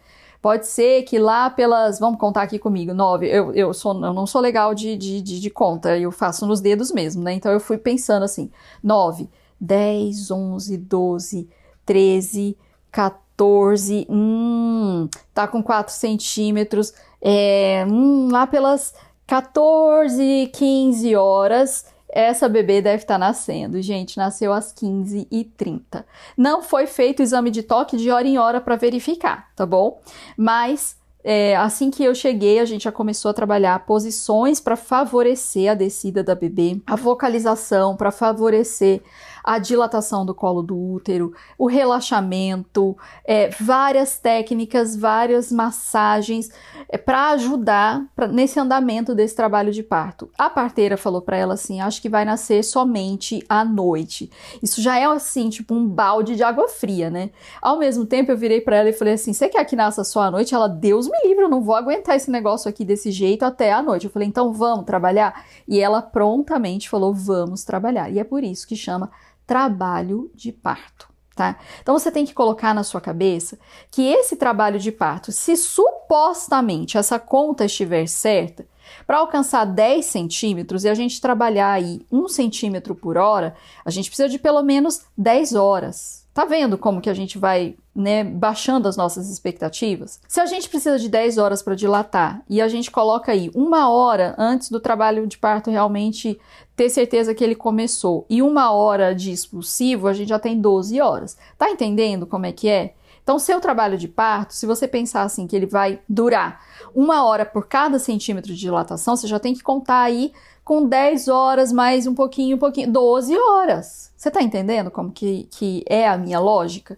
Pode 0.45 0.67
ser 0.67 1.01
que 1.01 1.17
lá 1.17 1.49
pelas. 1.49 1.97
Vamos 1.97 2.19
contar 2.19 2.43
aqui 2.43 2.59
comigo, 2.59 2.93
nove. 2.93 3.27
Eu, 3.27 3.51
eu, 3.55 3.73
sou, 3.73 3.93
eu 4.05 4.13
não 4.13 4.27
sou 4.27 4.39
legal 4.39 4.75
de, 4.75 4.95
de, 4.95 5.19
de, 5.19 5.39
de 5.39 5.49
conta, 5.49 5.97
eu 5.97 6.11
faço 6.11 6.45
nos 6.45 6.61
dedos 6.61 6.91
mesmo, 6.91 7.23
né? 7.23 7.33
Então 7.33 7.51
eu 7.51 7.59
fui 7.59 7.79
pensando 7.79 8.21
assim: 8.21 8.51
nove, 8.83 9.27
dez, 9.59 10.29
onze, 10.29 10.77
doze, 10.77 11.49
treze, 11.83 12.55
14, 12.91 14.05
hum, 14.07 15.09
tá 15.33 15.47
com 15.47 15.63
4 15.63 15.91
centímetros, 15.91 16.93
é, 17.19 17.83
hum, 17.89 18.29
lá 18.31 18.45
pelas 18.45 18.93
14, 19.25 20.51
15 20.53 21.15
horas, 21.15 21.85
essa 22.15 22.47
bebê 22.47 22.81
deve 22.81 23.03
estar 23.03 23.15
tá 23.15 23.19
nascendo. 23.19 23.81
Gente, 23.81 24.17
nasceu 24.17 24.53
às 24.53 24.73
15h30. 24.73 26.05
Não 26.37 26.61
foi 26.61 26.87
feito 26.87 27.19
o 27.19 27.23
exame 27.23 27.51
de 27.51 27.61
toque 27.61 27.97
de 27.97 28.09
hora 28.09 28.25
em 28.25 28.37
hora 28.37 28.61
para 28.61 28.77
verificar, 28.77 29.51
tá 29.53 29.65
bom? 29.65 30.01
Mas 30.37 30.97
é, 31.27 31.57
assim 31.57 31.91
que 31.91 32.03
eu 32.03 32.15
cheguei, 32.15 32.59
a 32.59 32.65
gente 32.65 32.83
já 32.83 32.91
começou 32.91 33.31
a 33.31 33.33
trabalhar 33.33 33.85
posições 33.85 34.61
para 34.61 34.75
favorecer 34.75 35.69
a 35.69 35.73
descida 35.73 36.23
da 36.23 36.35
bebê, 36.35 36.79
a 36.87 36.95
vocalização 36.95 37.97
para 37.97 38.11
favorecer 38.11 39.01
a 39.45 39.59
dilatação 39.59 40.25
do 40.25 40.33
colo 40.33 40.63
do 40.63 40.75
útero, 40.75 41.31
o 41.55 41.67
relaxamento, 41.67 42.97
é, 43.23 43.49
várias 43.49 44.17
técnicas, 44.17 44.95
várias 44.95 45.51
massagens 45.51 46.49
é, 46.89 46.97
para 46.97 47.29
ajudar 47.29 48.03
pra, 48.15 48.27
nesse 48.27 48.59
andamento 48.59 49.13
desse 49.13 49.35
trabalho 49.35 49.71
de 49.71 49.83
parto. 49.83 50.31
A 50.35 50.49
parteira 50.49 50.97
falou 50.97 51.21
para 51.21 51.37
ela 51.37 51.53
assim: 51.53 51.79
acho 51.79 52.01
que 52.01 52.09
vai 52.09 52.25
nascer 52.25 52.63
somente 52.63 53.45
à 53.47 53.63
noite. 53.63 54.31
Isso 54.63 54.81
já 54.81 54.97
é 54.97 55.05
assim, 55.05 55.49
tipo 55.49 55.75
um 55.75 55.87
balde 55.87 56.35
de 56.35 56.41
água 56.41 56.67
fria, 56.67 57.11
né? 57.11 57.29
Ao 57.61 57.77
mesmo 57.77 58.03
tempo, 58.03 58.31
eu 58.31 58.37
virei 58.37 58.61
para 58.61 58.77
ela 58.77 58.89
e 58.89 58.93
falei 58.93 59.13
assim: 59.13 59.31
você 59.31 59.47
quer 59.47 59.63
que 59.65 59.75
nasça 59.75 60.03
só 60.03 60.23
à 60.23 60.31
noite? 60.31 60.55
Ela, 60.55 60.67
Deus 60.67 61.07
me 61.07 61.17
livre, 61.27 61.43
eu 61.43 61.49
não 61.49 61.61
vou 61.61 61.75
aguentar 61.75 62.15
esse 62.15 62.31
negócio 62.31 62.67
aqui 62.67 62.83
desse 62.83 63.11
jeito 63.11 63.43
até 63.43 63.71
à 63.71 63.83
noite. 63.83 64.05
Eu 64.05 64.11
falei: 64.11 64.27
então 64.27 64.51
vamos 64.51 64.85
trabalhar? 64.85 65.45
E 65.67 65.79
ela 65.79 66.01
prontamente 66.01 66.89
falou: 66.89 67.13
vamos 67.13 67.63
trabalhar. 67.63 68.09
E 68.09 68.17
é 68.17 68.23
por 68.23 68.43
isso 68.43 68.67
que 68.67 68.75
chama 68.75 69.11
trabalho 69.45 70.31
de 70.33 70.51
parto. 70.51 71.13
Tá? 71.35 71.57
Então 71.81 71.99
você 71.99 72.09
tem 72.09 72.25
que 72.25 72.33
colocar 72.33 72.73
na 72.73 72.81
sua 72.81 73.01
cabeça 73.01 73.59
que 73.91 74.01
esse 74.07 74.37
trabalho 74.37 74.79
de 74.79 74.89
parto, 74.89 75.33
se 75.33 75.57
supostamente 75.57 76.97
essa 76.97 77.19
conta 77.19 77.65
estiver 77.65 78.07
certa, 78.07 78.65
para 79.05 79.17
alcançar 79.17 79.65
10 79.65 80.05
centímetros 80.05 80.85
e 80.85 80.89
a 80.89 80.93
gente 80.93 81.19
trabalhar 81.19 81.71
aí 81.71 82.05
1 82.09 82.29
centímetro 82.29 82.95
por 82.95 83.17
hora, 83.17 83.53
a 83.83 83.89
gente 83.89 84.09
precisa 84.09 84.29
de 84.29 84.39
pelo 84.39 84.63
menos 84.63 85.01
10 85.17 85.55
horas. 85.55 86.24
Tá 86.35 86.43
vendo 86.43 86.77
como 86.77 86.99
que 86.99 87.09
a 87.09 87.13
gente 87.13 87.37
vai 87.37 87.77
né, 87.95 88.21
baixando 88.21 88.89
as 88.89 88.97
nossas 88.97 89.29
expectativas? 89.29 90.19
Se 90.27 90.41
a 90.41 90.45
gente 90.45 90.67
precisa 90.67 90.99
de 90.99 91.07
10 91.07 91.37
horas 91.37 91.63
para 91.63 91.75
dilatar 91.75 92.43
e 92.49 92.61
a 92.61 92.67
gente 92.67 92.91
coloca 92.91 93.31
aí 93.31 93.49
uma 93.55 93.89
hora 93.89 94.35
antes 94.37 94.69
do 94.69 94.81
trabalho 94.81 95.25
de 95.27 95.37
parto 95.37 95.71
realmente 95.71 96.37
ter 96.75 96.89
certeza 96.89 97.33
que 97.33 97.41
ele 97.41 97.55
começou 97.55 98.25
e 98.29 98.41
uma 98.41 98.69
hora 98.73 99.15
de 99.15 99.31
expulsivo, 99.31 100.09
a 100.09 100.13
gente 100.13 100.27
já 100.27 100.37
tem 100.37 100.59
12 100.59 100.99
horas. 100.99 101.37
Tá 101.57 101.69
entendendo 101.69 102.27
como 102.27 102.45
é 102.45 102.51
que 102.51 102.67
é? 102.67 102.95
Então, 103.23 103.39
seu 103.39 103.61
trabalho 103.61 103.97
de 103.97 104.09
parto, 104.09 104.53
se 104.53 104.65
você 104.65 104.89
pensar 104.89 105.21
assim 105.21 105.47
que 105.47 105.55
ele 105.55 105.65
vai 105.65 106.01
durar 106.07 106.59
uma 106.93 107.23
hora 107.23 107.45
por 107.45 107.65
cada 107.65 107.97
centímetro 107.97 108.53
de 108.53 108.59
dilatação, 108.59 109.15
você 109.15 109.25
já 109.25 109.39
tem 109.39 109.53
que 109.53 109.63
contar 109.63 110.01
aí 110.01 110.33
com 110.65 110.87
10 110.87 111.27
horas, 111.27 111.71
mais 111.71 112.07
um 112.07 112.15
pouquinho, 112.15 112.55
um 112.55 112.59
pouquinho, 112.59 112.91
12 112.91 113.37
horas. 113.37 114.11
Você 114.17 114.31
tá 114.31 114.41
entendendo 114.41 114.89
como 114.89 115.11
que, 115.11 115.47
que 115.51 115.85
é 115.87 116.07
a 116.07 116.17
minha 116.17 116.39
lógica? 116.39 116.97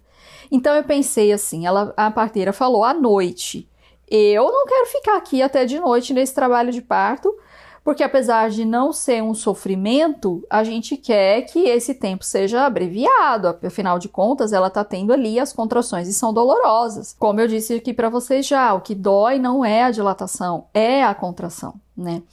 Então 0.49 0.73
eu 0.73 0.83
pensei 0.85 1.33
assim, 1.33 1.67
ela, 1.67 1.93
a 1.97 2.09
parteira 2.09 2.53
falou 2.53 2.85
à 2.85 2.93
noite. 2.93 3.69
Eu 4.09 4.45
não 4.45 4.65
quero 4.65 4.85
ficar 4.87 5.17
aqui 5.17 5.41
até 5.41 5.65
de 5.65 5.77
noite 5.77 6.13
nesse 6.13 6.33
trabalho 6.33 6.71
de 6.71 6.81
parto, 6.81 7.35
porque 7.83 8.03
apesar 8.03 8.49
de 8.49 8.63
não 8.63 8.93
ser 8.93 9.21
um 9.21 9.33
sofrimento, 9.33 10.45
a 10.49 10.63
gente 10.63 10.95
quer 10.95 11.41
que 11.41 11.67
esse 11.67 11.93
tempo 11.93 12.23
seja 12.23 12.65
abreviado. 12.65 13.49
Afinal 13.61 13.99
de 13.99 14.07
contas, 14.07 14.53
ela 14.53 14.69
tá 14.69 14.85
tendo 14.85 15.11
ali 15.11 15.41
as 15.41 15.51
contrações 15.51 16.07
e 16.07 16.13
são 16.13 16.33
dolorosas. 16.33 17.13
Como 17.19 17.41
eu 17.41 17.47
disse 17.49 17.73
aqui 17.73 17.93
para 17.93 18.09
vocês 18.09 18.47
já, 18.47 18.73
o 18.73 18.79
que 18.79 18.95
dói 18.95 19.39
não 19.39 19.65
é 19.65 19.83
a 19.83 19.91
dilatação, 19.91 20.67
é 20.73 21.03
a 21.03 21.13
contração, 21.13 21.73
né? 21.97 22.23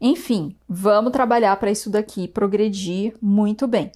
Enfim, 0.00 0.56
vamos 0.68 1.12
trabalhar 1.12 1.54
para 1.56 1.70
isso 1.70 1.90
daqui 1.90 2.26
progredir 2.26 3.14
muito 3.20 3.66
bem. 3.66 3.92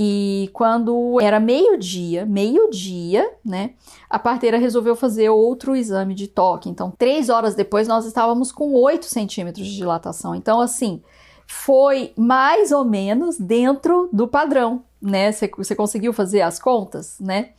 E 0.00 0.48
quando 0.52 1.20
era 1.20 1.40
meio-dia, 1.40 2.24
meio-dia, 2.24 3.28
né, 3.44 3.72
a 4.08 4.16
parteira 4.16 4.56
resolveu 4.56 4.94
fazer 4.94 5.28
outro 5.28 5.74
exame 5.74 6.14
de 6.14 6.28
toque. 6.28 6.68
Então, 6.68 6.92
três 6.96 7.28
horas 7.28 7.56
depois, 7.56 7.88
nós 7.88 8.06
estávamos 8.06 8.52
com 8.52 8.74
8 8.74 9.06
centímetros 9.06 9.66
de 9.66 9.74
dilatação. 9.74 10.36
Então, 10.36 10.60
assim, 10.60 11.02
foi 11.48 12.12
mais 12.16 12.70
ou 12.70 12.84
menos 12.84 13.38
dentro 13.38 14.08
do 14.12 14.28
padrão, 14.28 14.84
né? 15.00 15.30
Você 15.32 15.74
conseguiu 15.74 16.12
fazer 16.12 16.40
as 16.40 16.58
contas, 16.58 17.18
né? 17.20 17.50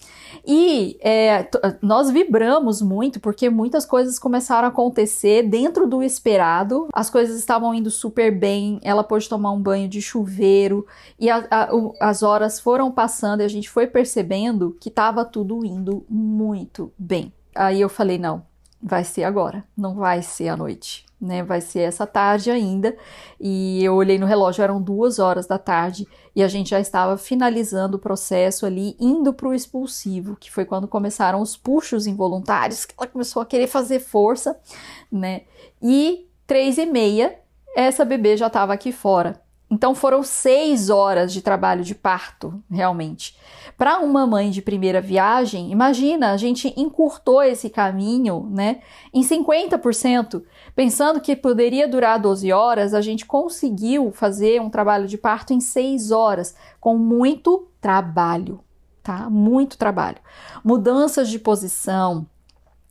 E 0.46 0.98
é, 1.02 1.50
nós 1.82 2.10
vibramos 2.10 2.82
muito 2.82 3.20
porque 3.20 3.50
muitas 3.50 3.86
coisas 3.86 4.20
começaram 4.20 4.68
a 4.68 4.72
acontecer 4.72 5.44
dentro 5.44 5.88
do 5.88 6.04
esperado. 6.04 6.88
As 6.94 7.10
coisas 7.10 7.38
estavam 7.38 7.74
indo 7.74 7.90
super 7.90 8.38
bem. 8.38 8.80
Ela 8.84 9.04
pôde 9.04 9.30
tomar 9.30 9.52
um 9.52 9.62
banho 9.62 9.88
de 9.88 10.02
chuveiro 10.02 10.86
e 11.18 11.30
a, 11.30 11.48
a, 11.50 11.76
o, 11.76 11.94
as 12.00 12.24
horas 12.24 12.60
foram 12.60 12.92
passando 12.92 13.42
e 13.42 13.46
a 13.46 13.50
gente 13.50 13.70
foi 13.70 13.88
percebendo 13.88 14.78
que 14.80 14.90
estava 14.90 15.24
tudo 15.24 15.66
indo 15.66 16.06
muito 16.10 16.92
bem. 16.98 17.34
Aí 17.56 17.80
eu 17.82 17.90
falei: 17.90 18.18
não, 18.18 18.44
vai 18.82 19.04
ser 19.04 19.24
agora, 19.24 19.64
não 19.76 19.96
vai 19.96 20.22
ser 20.22 20.50
à 20.50 20.58
noite 20.58 21.09
né? 21.20 21.44
Vai 21.44 21.62
ser 21.62 21.82
essa 21.82 22.08
tarde 22.08 22.50
ainda. 22.50 22.96
E 23.40 23.84
eu 23.84 23.96
olhei 23.96 24.18
no 24.18 24.26
relógio, 24.26 24.64
eram 24.64 24.82
duas 24.82 25.20
horas 25.20 25.48
da 25.48 25.58
tarde 25.58 26.08
e 26.36 26.44
a 26.44 26.48
gente 26.48 26.70
já 26.70 26.80
estava 26.80 27.18
finalizando 27.18 27.98
o 27.98 28.00
processo 28.00 28.66
ali, 28.66 28.96
indo 29.00 29.34
para 29.34 29.48
o 29.48 29.54
expulsivo, 29.54 30.36
que 30.36 30.52
foi 30.52 30.66
quando 30.66 30.88
começaram 30.88 31.42
os 31.42 31.58
puxos 31.58 32.08
involuntários, 32.08 32.86
que 32.86 32.94
ela 32.98 33.08
começou 33.08 33.42
a 33.42 33.46
querer 33.46 33.68
fazer 33.68 34.00
força, 34.00 34.60
né? 35.12 35.42
E 35.82 36.28
três 36.48 36.78
e 36.78 36.86
meia, 36.86 37.40
essa 37.76 38.06
bebê 38.06 38.38
já 38.38 38.48
estava 38.48 38.74
aqui 38.74 38.92
fora. 38.92 39.42
Então 39.72 39.94
foram 39.94 40.24
seis 40.24 40.90
horas 40.90 41.32
de 41.32 41.42
trabalho 41.42 41.84
de 41.84 41.94
parto, 41.94 42.62
realmente. 42.72 43.38
Para 43.78 44.00
uma 44.00 44.26
mãe 44.26 44.50
de 44.50 44.64
primeira 44.64 45.00
viagem, 45.00 45.72
imagina, 45.72 46.32
a 46.32 46.38
gente 46.38 46.74
encurtou 46.76 47.44
esse 47.44 47.70
caminho 47.70 48.50
né, 48.52 48.82
em 49.14 49.22
50%. 49.22 50.44
Pensando 50.76 51.22
que 51.22 51.36
poderia 51.36 51.88
durar 51.88 52.20
12 52.20 52.52
horas, 52.52 52.94
a 52.96 53.02
gente 53.02 53.26
conseguiu 53.26 54.12
fazer 54.12 54.60
um 54.60 54.70
trabalho 54.70 55.08
de 55.08 55.18
parto 55.18 55.54
em 55.54 55.60
seis 55.60 56.10
horas, 56.10 56.56
com 56.80 56.98
muito 56.98 57.68
trabalho, 57.80 58.60
tá? 59.04 59.30
Muito 59.30 59.78
trabalho. 59.78 60.18
Mudanças 60.64 61.30
de 61.30 61.38
posição, 61.38 62.26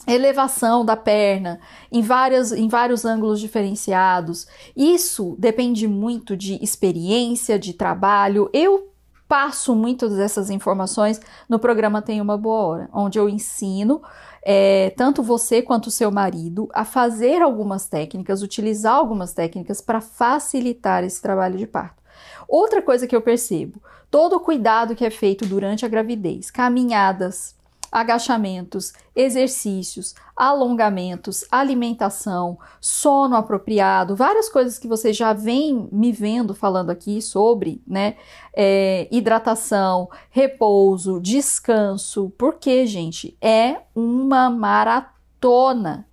elevação 0.06 0.84
da 0.84 0.96
perna 0.96 1.60
em, 1.90 2.02
várias, 2.02 2.52
em 2.52 2.68
vários 2.68 3.04
ângulos 3.04 3.40
diferenciados. 3.40 4.46
Isso 4.76 5.36
depende 5.38 5.86
muito 5.86 6.36
de 6.36 6.62
experiência, 6.62 7.58
de 7.58 7.72
trabalho. 7.72 8.48
Eu 8.52 8.92
passo 9.26 9.74
muitas 9.74 10.16
dessas 10.16 10.48
informações 10.48 11.20
no 11.48 11.58
programa 11.58 12.00
Tem 12.00 12.20
Uma 12.20 12.38
Boa 12.38 12.62
Hora, 12.62 12.90
onde 12.92 13.18
eu 13.18 13.28
ensino 13.28 14.00
é, 14.42 14.90
tanto 14.96 15.22
você 15.22 15.60
quanto 15.60 15.90
seu 15.90 16.10
marido 16.10 16.68
a 16.72 16.84
fazer 16.84 17.42
algumas 17.42 17.86
técnicas, 17.86 18.40
utilizar 18.40 18.94
algumas 18.94 19.34
técnicas 19.34 19.82
para 19.82 20.00
facilitar 20.00 21.04
esse 21.04 21.20
trabalho 21.20 21.58
de 21.58 21.66
parto. 21.66 22.02
Outra 22.48 22.80
coisa 22.80 23.06
que 23.06 23.14
eu 23.14 23.20
percebo, 23.20 23.82
todo 24.10 24.36
o 24.36 24.40
cuidado 24.40 24.96
que 24.96 25.04
é 25.04 25.10
feito 25.10 25.44
durante 25.44 25.84
a 25.84 25.88
gravidez, 25.88 26.50
caminhadas, 26.50 27.54
agachamentos, 27.90 28.92
exercícios, 29.14 30.14
alongamentos, 30.37 31.45
alimentação, 31.50 32.59
sono 32.80 33.37
apropriado, 33.37 34.14
várias 34.14 34.49
coisas 34.49 34.78
que 34.78 34.87
você 34.87 35.12
já 35.12 35.33
vem 35.33 35.88
me 35.90 36.12
vendo 36.12 36.54
falando 36.54 36.90
aqui 36.90 37.21
sobre, 37.21 37.83
né? 37.87 38.16
É, 38.54 39.09
hidratação, 39.11 40.09
repouso, 40.30 41.21
descanso, 41.21 42.33
porque, 42.37 42.87
gente, 42.87 43.37
é 43.40 43.78
uma 43.95 44.50
maratona 44.50 46.07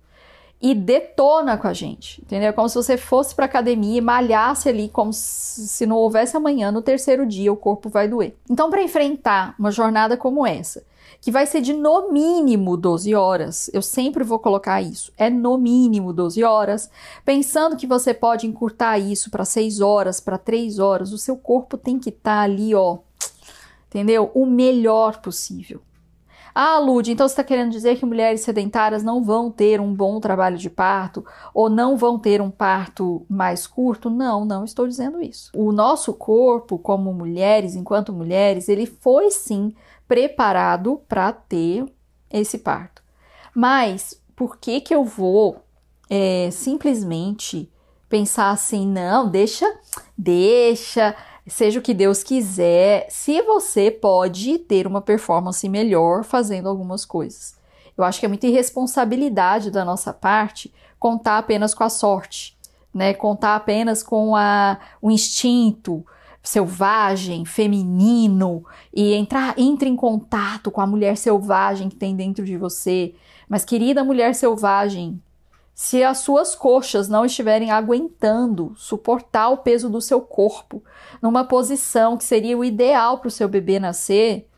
e 0.60 0.74
detona 0.74 1.56
com 1.56 1.68
a 1.68 1.72
gente, 1.72 2.20
entendeu? 2.22 2.52
Como 2.52 2.68
se 2.68 2.74
você 2.74 2.96
fosse 2.96 3.34
para 3.34 3.44
academia 3.44 3.98
e 3.98 4.00
malhasse 4.00 4.68
ali 4.68 4.88
como 4.88 5.12
se 5.12 5.84
não 5.84 5.96
houvesse 5.96 6.36
amanhã, 6.36 6.72
no 6.72 6.80
terceiro 6.80 7.26
dia 7.26 7.52
o 7.52 7.56
corpo 7.56 7.88
vai 7.88 8.08
doer. 8.08 8.34
Então, 8.48 8.70
para 8.70 8.82
enfrentar 8.82 9.54
uma 9.58 9.70
jornada 9.70 10.16
como 10.16 10.46
essa, 10.46 10.82
que 11.26 11.32
vai 11.32 11.44
ser 11.44 11.60
de 11.60 11.72
no 11.72 12.12
mínimo 12.12 12.76
12 12.76 13.12
horas. 13.12 13.68
Eu 13.72 13.82
sempre 13.82 14.22
vou 14.22 14.38
colocar 14.38 14.80
isso. 14.80 15.12
É 15.18 15.28
no 15.28 15.58
mínimo 15.58 16.12
12 16.12 16.44
horas. 16.44 16.88
Pensando 17.24 17.76
que 17.76 17.84
você 17.84 18.14
pode 18.14 18.46
encurtar 18.46 18.96
isso 18.96 19.28
para 19.28 19.44
6 19.44 19.80
horas, 19.80 20.20
para 20.20 20.38
3 20.38 20.78
horas, 20.78 21.12
o 21.12 21.18
seu 21.18 21.36
corpo 21.36 21.76
tem 21.76 21.98
que 21.98 22.10
estar 22.10 22.36
tá 22.36 22.40
ali, 22.42 22.76
ó, 22.76 22.98
entendeu? 23.88 24.30
O 24.36 24.46
melhor 24.46 25.20
possível. 25.20 25.82
Ah, 26.54 26.78
Lud, 26.78 27.10
então 27.10 27.26
você 27.26 27.32
está 27.32 27.42
querendo 27.42 27.72
dizer 27.72 27.98
que 27.98 28.06
mulheres 28.06 28.42
sedentárias 28.42 29.02
não 29.02 29.22
vão 29.22 29.50
ter 29.50 29.80
um 29.80 29.92
bom 29.92 30.20
trabalho 30.20 30.56
de 30.56 30.70
parto 30.70 31.26
ou 31.52 31.68
não 31.68 31.96
vão 31.96 32.20
ter 32.20 32.40
um 32.40 32.52
parto 32.52 33.26
mais 33.28 33.66
curto? 33.66 34.08
Não, 34.08 34.44
não 34.44 34.64
estou 34.64 34.86
dizendo 34.86 35.20
isso. 35.20 35.50
O 35.52 35.72
nosso 35.72 36.14
corpo, 36.14 36.78
como 36.78 37.12
mulheres, 37.12 37.74
enquanto 37.74 38.12
mulheres, 38.12 38.68
ele 38.68 38.86
foi 38.86 39.32
sim 39.32 39.74
preparado 40.08 41.02
para 41.08 41.32
ter 41.32 41.84
esse 42.30 42.58
parto. 42.58 43.02
Mas 43.54 44.20
por 44.34 44.56
que 44.58 44.80
que 44.80 44.94
eu 44.94 45.04
vou 45.04 45.62
é, 46.10 46.50
simplesmente 46.50 47.70
pensar 48.08 48.50
assim, 48.50 48.86
não, 48.86 49.28
deixa, 49.28 49.66
deixa, 50.16 51.16
seja 51.46 51.78
o 51.78 51.82
que 51.82 51.94
Deus 51.94 52.22
quiser, 52.22 53.06
se 53.10 53.42
você 53.42 53.90
pode 53.90 54.58
ter 54.58 54.86
uma 54.86 55.00
performance 55.00 55.68
melhor 55.68 56.24
fazendo 56.24 56.68
algumas 56.68 57.04
coisas. 57.04 57.56
Eu 57.96 58.04
acho 58.04 58.20
que 58.20 58.26
é 58.26 58.28
muita 58.28 58.46
irresponsabilidade 58.46 59.70
da 59.70 59.84
nossa 59.84 60.12
parte 60.12 60.72
contar 60.98 61.38
apenas 61.38 61.74
com 61.74 61.82
a 61.82 61.88
sorte, 61.88 62.56
né? 62.92 63.14
Contar 63.14 63.56
apenas 63.56 64.02
com 64.02 64.36
a, 64.36 64.78
o 65.00 65.10
instinto 65.10 66.04
selvagem, 66.46 67.44
feminino 67.44 68.64
e 68.94 69.14
entrar 69.14 69.58
entre 69.58 69.88
em 69.88 69.96
contato 69.96 70.70
com 70.70 70.80
a 70.80 70.86
mulher 70.86 71.16
selvagem 71.16 71.88
que 71.88 71.96
tem 71.96 72.14
dentro 72.14 72.44
de 72.44 72.56
você. 72.56 73.14
Mas 73.48 73.64
querida 73.64 74.04
mulher 74.04 74.32
selvagem, 74.32 75.20
se 75.74 76.04
as 76.04 76.18
suas 76.18 76.54
coxas 76.54 77.08
não 77.08 77.24
estiverem 77.24 77.72
aguentando 77.72 78.72
suportar 78.76 79.48
o 79.48 79.58
peso 79.58 79.90
do 79.90 80.00
seu 80.00 80.20
corpo 80.20 80.82
numa 81.20 81.44
posição 81.44 82.16
que 82.16 82.24
seria 82.24 82.56
o 82.56 82.64
ideal 82.64 83.18
para 83.18 83.28
o 83.28 83.30
seu 83.30 83.48
bebê 83.48 83.80
nascer, 83.80 84.48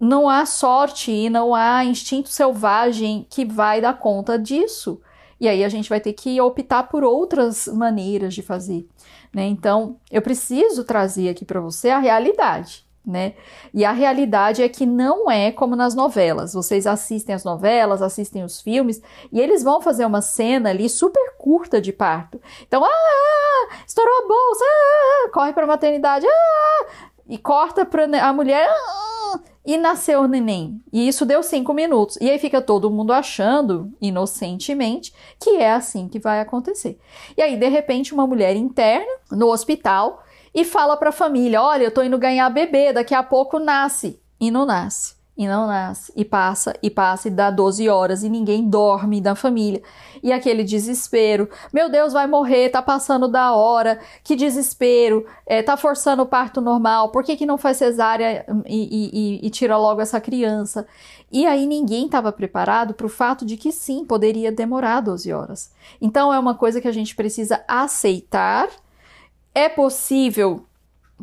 não 0.00 0.26
há 0.28 0.46
sorte 0.46 1.12
e 1.12 1.28
não 1.28 1.54
há 1.54 1.84
instinto 1.84 2.30
selvagem 2.30 3.26
que 3.28 3.44
vai 3.44 3.80
dar 3.80 3.98
conta 3.98 4.38
disso. 4.38 5.00
E 5.38 5.48
aí 5.48 5.64
a 5.64 5.68
gente 5.68 5.88
vai 5.88 6.00
ter 6.00 6.12
que 6.12 6.40
optar 6.40 6.84
por 6.84 7.04
outras 7.04 7.66
maneiras 7.66 8.32
de 8.32 8.42
fazer, 8.42 8.88
né? 9.32 9.46
Então, 9.46 9.96
eu 10.10 10.22
preciso 10.22 10.84
trazer 10.84 11.28
aqui 11.28 11.44
para 11.44 11.60
você 11.60 11.90
a 11.90 11.98
realidade 11.98 12.86
né? 13.04 13.34
E 13.74 13.84
a 13.84 13.92
realidade 13.92 14.62
é 14.62 14.68
que 14.68 14.86
não 14.86 15.30
é 15.30 15.50
como 15.50 15.74
nas 15.74 15.94
novelas. 15.94 16.54
Vocês 16.54 16.86
assistem 16.86 17.34
as 17.34 17.44
novelas, 17.44 18.00
assistem 18.00 18.44
os 18.44 18.60
filmes 18.60 19.02
e 19.32 19.40
eles 19.40 19.62
vão 19.62 19.80
fazer 19.80 20.04
uma 20.04 20.22
cena 20.22 20.70
ali 20.70 20.88
super 20.88 21.36
curta 21.36 21.80
de 21.80 21.92
parto. 21.92 22.40
Então, 22.62 22.84
ah, 22.84 23.68
estourou 23.86 24.24
a 24.24 24.28
bolsa, 24.28 24.64
ah, 24.64 25.30
corre 25.32 25.52
para 25.52 25.64
a 25.64 25.66
maternidade, 25.66 26.26
ah, 26.26 26.86
e 27.28 27.38
corta 27.38 27.84
para 27.84 28.04
a 28.04 28.32
mulher 28.32 28.68
ah, 28.68 29.21
e 29.64 29.76
nasceu 29.76 30.22
o 30.22 30.28
neném. 30.28 30.82
E 30.92 31.06
isso 31.06 31.24
deu 31.24 31.42
cinco 31.42 31.72
minutos. 31.72 32.18
E 32.20 32.30
aí 32.30 32.38
fica 32.38 32.60
todo 32.60 32.90
mundo 32.90 33.12
achando, 33.12 33.92
inocentemente, 34.00 35.12
que 35.40 35.56
é 35.56 35.72
assim 35.72 36.08
que 36.08 36.18
vai 36.18 36.40
acontecer. 36.40 36.98
E 37.36 37.42
aí, 37.42 37.56
de 37.56 37.68
repente, 37.68 38.12
uma 38.12 38.26
mulher 38.26 38.56
interna 38.56 39.12
no 39.30 39.48
hospital 39.48 40.22
e 40.54 40.64
fala 40.64 40.96
para 40.96 41.10
a 41.10 41.12
família: 41.12 41.62
olha, 41.62 41.84
eu 41.84 41.94
tô 41.94 42.02
indo 42.02 42.18
ganhar 42.18 42.48
bebê, 42.50 42.92
daqui 42.92 43.14
a 43.14 43.22
pouco 43.22 43.58
nasce. 43.58 44.20
E 44.40 44.50
não 44.50 44.66
nasce, 44.66 45.14
e 45.44 45.48
não 45.48 45.66
nasce, 45.66 46.12
e 46.16 46.24
passa, 46.24 46.74
e 46.82 46.90
passa, 46.90 47.28
e 47.28 47.30
dá 47.30 47.50
12 47.50 47.88
horas, 47.88 48.22
e 48.22 48.28
ninguém 48.28 48.68
dorme 48.68 49.20
da 49.20 49.34
família. 49.34 49.82
E 50.22 50.32
aquele 50.32 50.64
desespero: 50.64 51.48
meu 51.72 51.90
Deus, 51.90 52.12
vai 52.12 52.26
morrer, 52.26 52.68
tá 52.70 52.80
passando 52.82 53.28
da 53.28 53.52
hora, 53.54 54.00
que 54.22 54.36
desespero, 54.36 55.26
é, 55.46 55.62
tá 55.62 55.76
forçando 55.76 56.22
o 56.22 56.26
parto 56.26 56.60
normal, 56.60 57.10
por 57.10 57.24
que, 57.24 57.36
que 57.36 57.46
não 57.46 57.58
faz 57.58 57.76
cesárea 57.76 58.44
e, 58.66 59.40
e, 59.42 59.46
e 59.46 59.50
tira 59.50 59.76
logo 59.76 60.00
essa 60.00 60.20
criança? 60.20 60.86
E 61.30 61.46
aí 61.46 61.66
ninguém 61.66 62.06
estava 62.06 62.30
preparado 62.30 62.94
para 62.94 63.06
o 63.06 63.10
fato 63.10 63.44
de 63.44 63.56
que 63.56 63.72
sim, 63.72 64.04
poderia 64.04 64.52
demorar 64.52 65.00
12 65.00 65.32
horas. 65.32 65.72
Então 66.00 66.32
é 66.32 66.38
uma 66.38 66.54
coisa 66.54 66.80
que 66.80 66.88
a 66.88 66.92
gente 66.92 67.16
precisa 67.16 67.64
aceitar 67.66 68.68
é 69.54 69.68
possível 69.68 70.64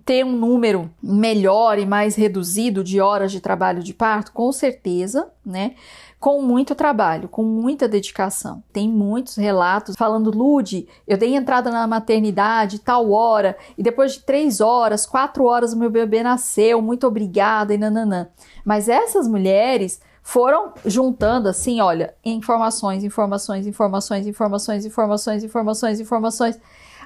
ter 0.06 0.25
um 0.25 0.32
número 0.32 0.89
melhor 1.01 1.79
e 1.79 1.86
mais 1.86 2.15
reduzido 2.15 2.84
de 2.84 3.01
horas 3.01 3.32
de 3.32 3.39
trabalho 3.39 3.82
de 3.82 3.94
parto? 3.94 4.32
Com 4.32 4.51
certeza, 4.51 5.29
né? 5.46 5.75
Com 6.20 6.41
muito 6.41 6.75
trabalho, 6.75 7.29
com 7.29 7.44
muita 7.44 7.88
dedicação. 7.88 8.62
Tem 8.74 8.89
muitos 8.89 9.36
relatos 9.36 9.95
falando, 9.97 10.32
Lude, 10.32 10.88
eu 11.08 11.17
dei 11.17 11.36
entrada 11.36 11.71
na 11.71 11.88
maternidade 11.88 12.80
tal 12.80 13.12
hora, 13.12 13.58
e 13.78 13.84
depois 13.84 14.13
de 14.13 14.19
três 14.21 14.60
horas, 14.60 15.06
quatro 15.06 15.45
horas, 15.45 15.74
o 15.74 15.78
meu 15.78 15.89
bebê 15.89 16.21
nasceu, 16.21 16.82
muito 16.82 17.08
obrigada, 17.08 17.74
e 17.74 17.78
nananã. 17.78 18.28
Mas 18.65 18.89
essas 18.89 19.28
mulheres 19.28 20.02
foram 20.21 20.74
juntando 20.86 21.50
assim, 21.50 21.82
olha, 21.82 22.13
informações, 22.24 23.04
informações, 23.04 23.65
informações, 23.65 24.28
informações, 24.28 24.86
informações, 24.86 25.43
informações, 25.43 26.00
informações, 26.00 26.60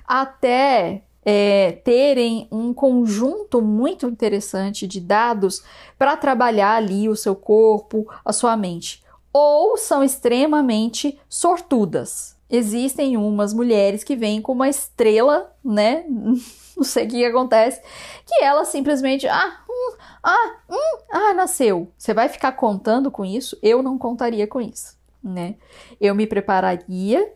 até 0.05 1.03
é, 1.25 1.73
terem 1.83 2.47
um 2.51 2.73
conjunto 2.73 3.61
muito 3.61 4.07
interessante 4.07 4.87
de 4.87 4.99
dados 4.99 5.63
para 5.97 6.17
trabalhar 6.17 6.75
ali 6.75 7.07
o 7.07 7.15
seu 7.15 7.35
corpo, 7.35 8.07
a 8.23 8.33
sua 8.33 8.57
mente. 8.57 9.03
Ou 9.31 9.77
são 9.77 10.03
extremamente 10.03 11.19
sortudas. 11.27 12.37
Existem 12.49 13.17
umas 13.17 13.53
mulheres 13.53 14.03
que 14.03 14.15
vêm 14.15 14.41
com 14.41 14.51
uma 14.51 14.69
estrela, 14.69 15.51
né? 15.63 16.05
Não 16.75 16.83
sei 16.83 17.05
o 17.05 17.09
que 17.09 17.25
acontece, 17.25 17.81
que 18.25 18.43
ela 18.43 18.65
simplesmente, 18.65 19.27
ah, 19.27 19.59
hum, 19.69 19.95
ah, 20.23 20.55
hum, 20.69 20.97
ah, 21.11 21.33
nasceu. 21.33 21.87
Você 21.97 22.13
vai 22.13 22.27
ficar 22.29 22.51
contando 22.53 23.11
com 23.11 23.23
isso? 23.23 23.57
Eu 23.61 23.83
não 23.83 23.95
contaria 23.97 24.47
com 24.47 24.59
isso, 24.59 24.97
né? 25.23 25.55
Eu 26.01 26.15
me 26.15 26.25
prepararia 26.25 27.31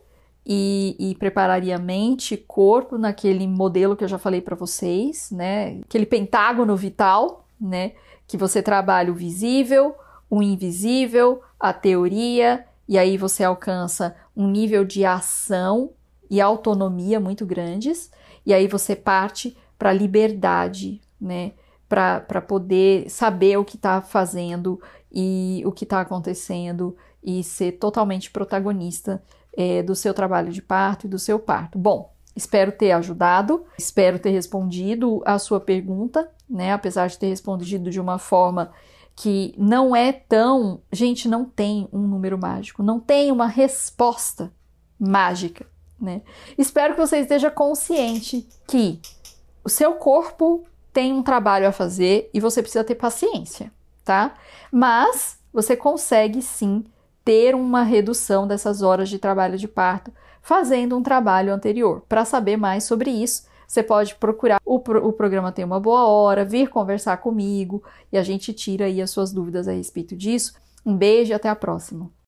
e, 0.50 0.96
e, 0.98 1.14
prepararia 1.16 1.76
mente, 1.76 2.34
corpo 2.34 2.96
naquele 2.96 3.46
modelo 3.46 3.94
que 3.94 4.02
eu 4.02 4.08
já 4.08 4.16
falei 4.16 4.40
para 4.40 4.56
vocês, 4.56 5.30
né? 5.30 5.78
Aquele 5.84 6.06
pentágono 6.06 6.74
vital, 6.74 7.46
né? 7.60 7.92
Que 8.26 8.38
você 8.38 8.62
trabalha 8.62 9.12
o 9.12 9.14
visível, 9.14 9.94
o 10.30 10.42
invisível, 10.42 11.42
a 11.60 11.74
teoria, 11.74 12.64
e 12.88 12.96
aí 12.96 13.18
você 13.18 13.44
alcança 13.44 14.16
um 14.34 14.48
nível 14.48 14.86
de 14.86 15.04
ação 15.04 15.90
e 16.30 16.40
autonomia 16.40 17.20
muito 17.20 17.44
grandes, 17.44 18.10
e 18.46 18.54
aí 18.54 18.66
você 18.66 18.96
parte 18.96 19.54
para 19.78 19.90
a 19.90 19.92
liberdade, 19.94 20.98
né? 21.20 21.52
Para 21.86 22.40
poder 22.40 23.10
saber 23.10 23.58
o 23.58 23.64
que 23.66 23.76
está 23.76 24.00
fazendo 24.00 24.80
e 25.12 25.62
o 25.66 25.72
que 25.72 25.84
está 25.84 26.00
acontecendo 26.00 26.96
e 27.22 27.44
ser 27.44 27.72
totalmente 27.72 28.30
protagonista 28.30 29.22
é, 29.56 29.82
do 29.82 29.94
seu 29.94 30.14
trabalho 30.14 30.52
de 30.52 30.62
parto 30.62 31.06
e 31.06 31.08
do 31.08 31.18
seu 31.18 31.38
parto. 31.38 31.78
Bom, 31.78 32.12
espero 32.34 32.72
ter 32.72 32.92
ajudado, 32.92 33.64
espero 33.78 34.18
ter 34.18 34.30
respondido 34.30 35.22
a 35.24 35.38
sua 35.38 35.60
pergunta, 35.60 36.30
né? 36.48 36.72
Apesar 36.72 37.08
de 37.08 37.18
ter 37.18 37.28
respondido 37.28 37.90
de 37.90 38.00
uma 38.00 38.18
forma 38.18 38.72
que 39.16 39.52
não 39.58 39.94
é 39.94 40.12
tão. 40.12 40.80
Gente, 40.92 41.28
não 41.28 41.44
tem 41.44 41.88
um 41.92 42.06
número 42.06 42.38
mágico, 42.38 42.82
não 42.82 43.00
tem 43.00 43.32
uma 43.32 43.46
resposta 43.46 44.52
mágica, 44.98 45.66
né? 46.00 46.22
Espero 46.56 46.94
que 46.94 47.00
você 47.00 47.18
esteja 47.18 47.50
consciente 47.50 48.48
que 48.66 49.00
o 49.64 49.68
seu 49.68 49.94
corpo 49.94 50.64
tem 50.92 51.12
um 51.12 51.22
trabalho 51.22 51.68
a 51.68 51.72
fazer 51.72 52.30
e 52.32 52.40
você 52.40 52.62
precisa 52.62 52.84
ter 52.84 52.94
paciência, 52.94 53.72
tá? 54.04 54.36
Mas 54.70 55.38
você 55.52 55.76
consegue 55.76 56.40
sim 56.40 56.84
ter 57.28 57.54
uma 57.54 57.82
redução 57.82 58.46
dessas 58.46 58.80
horas 58.80 59.06
de 59.10 59.18
trabalho 59.18 59.58
de 59.58 59.68
parto 59.68 60.10
fazendo 60.40 60.96
um 60.96 61.02
trabalho 61.02 61.52
anterior. 61.52 62.02
Para 62.08 62.24
saber 62.24 62.56
mais 62.56 62.84
sobre 62.84 63.10
isso, 63.10 63.42
você 63.66 63.82
pode 63.82 64.14
procurar 64.14 64.58
o, 64.64 64.76
o 64.76 65.12
programa 65.12 65.52
Tem 65.52 65.62
uma 65.62 65.78
Boa 65.78 66.06
Hora, 66.06 66.42
vir 66.42 66.70
conversar 66.70 67.18
comigo 67.18 67.82
e 68.10 68.16
a 68.16 68.22
gente 68.22 68.54
tira 68.54 68.86
aí 68.86 69.02
as 69.02 69.10
suas 69.10 69.30
dúvidas 69.30 69.68
a 69.68 69.72
respeito 69.72 70.16
disso. 70.16 70.54
Um 70.86 70.96
beijo 70.96 71.32
e 71.32 71.34
até 71.34 71.50
a 71.50 71.54
próxima. 71.54 72.10